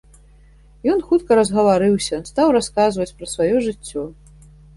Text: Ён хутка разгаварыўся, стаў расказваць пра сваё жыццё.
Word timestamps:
Ён 0.93 1.03
хутка 1.09 1.31
разгаварыўся, 1.39 2.17
стаў 2.31 2.47
расказваць 2.57 3.09
пра 3.21 3.27
сваё 3.35 3.55
жыццё. 3.69 4.01